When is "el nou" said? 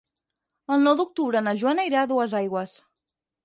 0.75-0.97